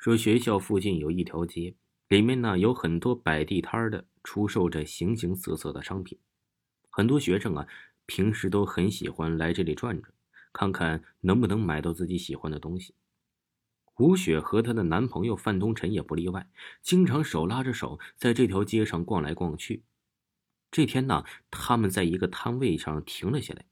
[0.00, 1.74] 说学校附近有一条街，
[2.08, 6.18] 里面呢有很多摆地摊的，出售着形形色色的商品。
[6.88, 7.68] 很多学生啊，
[8.06, 10.10] 平时都很喜欢来这里转转，
[10.54, 12.94] 看看能不能买到自己喜欢的东西。
[13.98, 16.48] 吴雪和她的男朋友范东辰也不例外，
[16.80, 19.82] 经常手拉着手在这条街上逛来逛去。
[20.70, 23.66] 这天呢，他们在一个摊位上停了下来，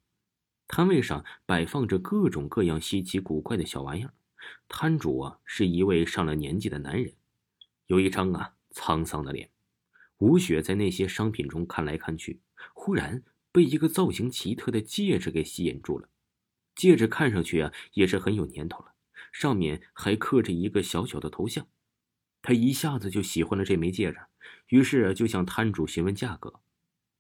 [0.67, 4.13] 摊位上摆放着各种各样稀奇古怪的小玩意儿。
[4.69, 7.15] 摊主啊，是一位上了年纪的男人，
[7.87, 9.51] 有一张啊沧桑的脸。
[10.19, 12.41] 吴雪在那些商品中看来看去，
[12.75, 16.09] 忽然被一个造型奇特的戒指给吸引住了。
[16.75, 18.95] 戒指看上去啊，也是很有年头了，
[19.33, 21.67] 上面还刻着一个小小的头像。
[22.43, 24.19] 他一下子就喜欢了这枚戒指，
[24.69, 26.61] 于是就向摊主询问价格。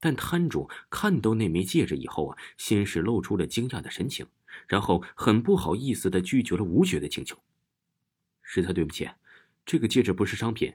[0.01, 4.27] 但摊主看到那枚戒指以后啊，先是露出了惊讶的神情。
[4.66, 7.38] 然后很不好意思的拒绝了吴雪的请求。
[8.43, 9.09] 实在对不起，
[9.65, 10.74] 这个戒指不是商品，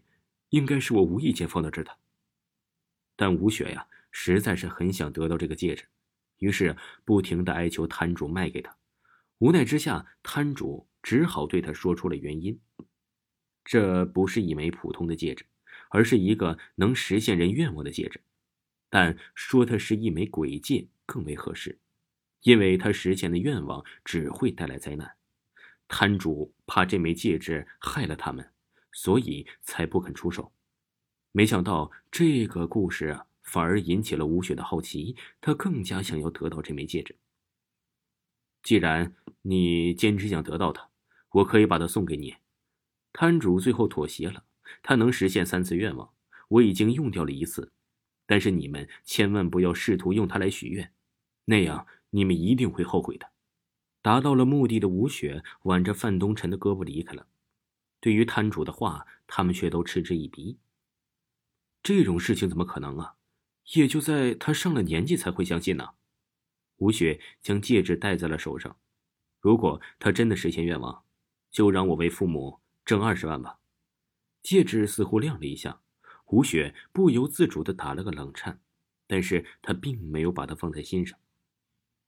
[0.50, 1.98] 应该是我无意间放到这的。
[3.16, 5.86] 但吴雪呀，实在是很想得到这个戒指，
[6.38, 8.78] 于是不停的哀求摊主卖给他。
[9.40, 12.60] 无奈之下，摊主只好对他说出了原因：
[13.66, 15.46] 这不是一枚普通的戒指，
[15.90, 18.22] 而是一个能实现人愿望的戒指。
[18.94, 21.80] 但说它是一枚鬼戒更为合适。
[22.44, 25.16] 因为他实现的愿望只会带来灾难，
[25.88, 28.52] 摊主怕这枚戒指害了他们，
[28.92, 30.54] 所以才不肯出手。
[31.32, 37.18] 没想到这个故事啊，反而引起了吴雪的好奇，她更加想要得到这枚戒指。
[38.62, 40.90] 既然你坚持想得到它，
[41.32, 42.36] 我可以把它送给你。
[43.14, 44.44] 摊主最后妥协了，
[44.84, 46.14] 他能实现三次愿望，
[46.50, 47.72] 我已经用掉了一次，
[48.26, 50.94] 但是你们千万不要试图用它来许愿，
[51.46, 51.88] 那样。
[52.16, 53.32] 你们一定会后悔的。
[54.04, 57.26] 达到了目的的吴雪挽着范东辰的胳膊离开了。
[58.00, 60.60] 对于摊主的话，他们却都嗤之以鼻。
[61.82, 63.16] 这种事情怎么可能啊？
[63.74, 65.94] 也就在他上了年纪才会相信呢。
[66.78, 68.78] 吴雪将戒指戴在了手上。
[69.40, 71.04] 如果他真的实现愿望，
[71.50, 73.58] 就让我为父母挣二十万吧。
[74.44, 75.82] 戒指似乎亮了一下，
[76.28, 78.60] 吴雪不由自主的打了个冷颤，
[79.08, 81.20] 但是他并没有把它放在心上。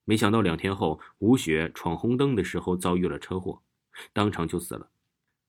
[0.04, 3.62] 没想到两天后，吴雪闯红灯的时候遭遇了车祸，
[4.14, 4.90] 当场就死了，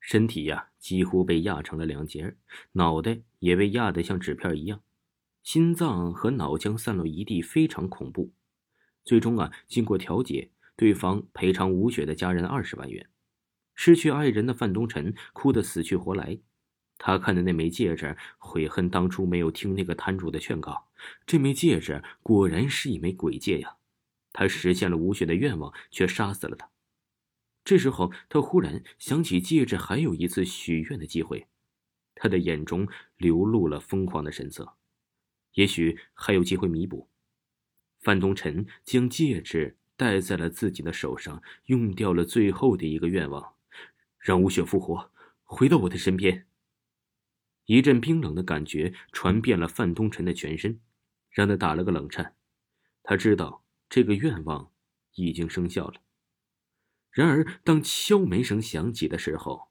[0.00, 2.36] 身体呀几乎被压成了两截，
[2.72, 4.82] 脑袋也被压得像纸片一样，
[5.42, 8.32] 心脏和脑浆散落一地，非常恐怖。
[9.04, 13.08] 最终啊，经过调解，对方赔偿吴雪的家人二十万元。
[13.74, 16.38] 失去爱人的范东辰哭得死去活来，
[16.98, 20.88] 他看着那枚戒指，悔恨当初没有听那个摊主的劝告。
[21.26, 23.76] 这枚戒指果然是一枚鬼戒呀！
[24.32, 26.70] 他实现了吴雪的愿望，却杀死了他。
[27.64, 31.46] 这时候，他忽然想起戒指还有一次许愿的机会，
[32.14, 34.74] 他的眼中流露了疯狂的神色。
[35.54, 37.08] 也许还有机会弥补。
[38.00, 43.54] 范东辰将戒指戴在了自己的手上，用掉了最后的一个愿望，
[44.18, 45.10] 让吴雪复活，
[45.44, 46.46] 回到我的身边。
[47.66, 50.80] 一阵冰冷的感觉传遍了范东辰的全身，
[51.30, 52.34] 让他打了个冷颤。
[53.02, 53.62] 他知道。
[53.88, 54.72] 这个愿望
[55.14, 56.02] 已经生效了。
[57.12, 59.68] 然而，当敲门声响起的时候，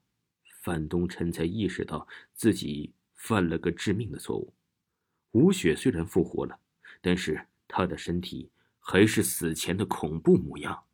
[0.62, 4.54] 范东辰才意识到自己犯了个致命的错误。
[5.32, 6.58] 吴雪虽然复活了，
[7.02, 10.85] 但是她的身体还是死前的恐怖模样。